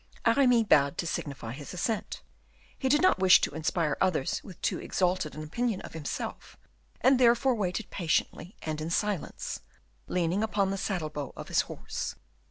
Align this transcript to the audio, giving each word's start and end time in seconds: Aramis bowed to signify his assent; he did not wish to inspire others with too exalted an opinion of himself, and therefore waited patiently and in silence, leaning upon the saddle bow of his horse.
Aramis 0.25 0.63
bowed 0.63 0.97
to 0.97 1.05
signify 1.05 1.51
his 1.53 1.75
assent; 1.75 2.23
he 2.75 2.89
did 2.89 3.03
not 3.03 3.19
wish 3.19 3.39
to 3.41 3.53
inspire 3.53 3.97
others 4.01 4.41
with 4.43 4.59
too 4.63 4.79
exalted 4.79 5.35
an 5.35 5.43
opinion 5.43 5.79
of 5.81 5.93
himself, 5.93 6.57
and 7.01 7.19
therefore 7.19 7.53
waited 7.53 7.91
patiently 7.91 8.55
and 8.63 8.81
in 8.81 8.89
silence, 8.89 9.59
leaning 10.07 10.41
upon 10.41 10.71
the 10.71 10.77
saddle 10.79 11.11
bow 11.11 11.33
of 11.35 11.49
his 11.49 11.61
horse. 11.69 12.15